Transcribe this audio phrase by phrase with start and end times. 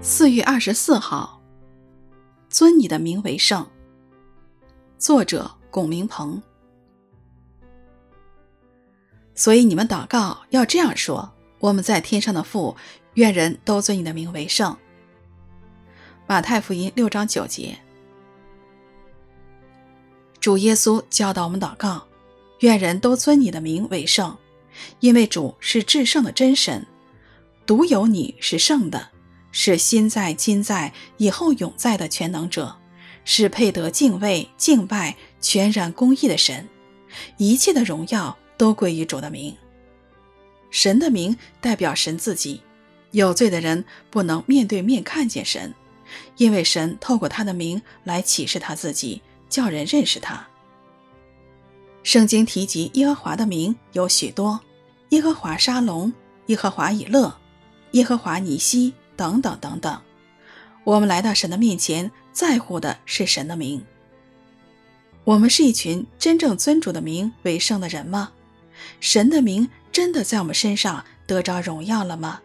[0.00, 1.42] 四月二十四号，
[2.48, 3.68] 尊你的名为圣。
[4.96, 6.40] 作者龚明鹏。
[9.34, 11.28] 所以你们祷告要这样说：
[11.58, 12.76] 我们在天上的父，
[13.14, 14.76] 愿人都尊你的名为圣。
[16.28, 17.76] 马太福音六章九节。
[20.38, 22.06] 主耶稣教导我们祷告，
[22.60, 24.36] 愿人都尊你的名为圣，
[25.00, 26.86] 因为主是至圣的真神，
[27.66, 29.08] 独有你是圣的。
[29.50, 32.76] 是心在、今在、以后永在的全能者，
[33.24, 36.68] 是配得敬畏、敬拜、全然公义的神，
[37.36, 39.56] 一切的荣耀都归于主的名。
[40.70, 42.60] 神的名代表神自己，
[43.12, 45.74] 有罪的人不能面对面看见神，
[46.36, 50.46] 因为神透过他的名来启示他自己，叫人认识他。
[52.02, 54.60] 圣经提及耶和华的名有许多：
[55.08, 56.12] 耶和华沙龙、
[56.46, 57.34] 耶和华以勒、
[57.92, 58.92] 耶和华尼西。
[59.18, 60.00] 等等等等，
[60.84, 63.84] 我们来到神的面前，在乎的是神的名。
[65.24, 68.30] 我们是一群真正尊主的名为圣的人吗？
[69.00, 72.40] 神的名真的在我们身上得着荣耀了吗？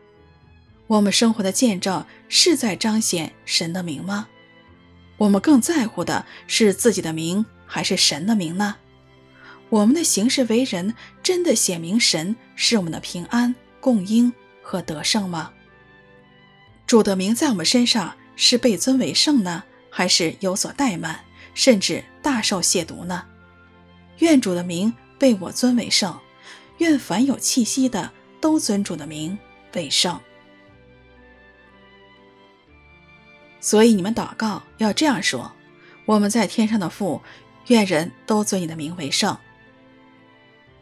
[0.87, 4.27] 我们生活的见证是在彰显神的名吗？
[5.17, 8.75] 我们更在乎的是自己的名还是神的名呢？
[9.69, 15.51] 我们的行事为人真的显明神是我们的平安、供应和得胜吗？
[16.93, 21.21] 主的名在我们身上是被尊为圣呢，还是有所怠慢，
[21.55, 23.25] 甚至大受亵渎呢？
[24.19, 26.15] 愿主的名被我尊为圣，
[26.77, 29.35] 愿凡有气息的都尊主的名
[29.73, 30.21] 为圣。
[33.59, 35.51] 所以你们祷告要这样说：
[36.05, 37.19] 我们在天上的父，
[37.69, 39.35] 愿人都尊你的名为圣。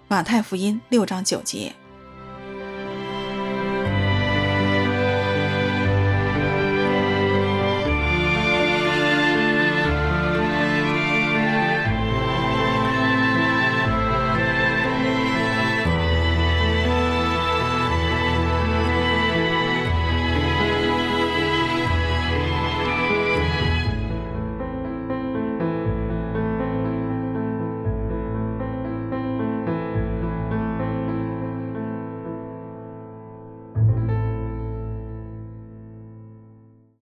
[0.09, 1.73] 马太福音六章九节。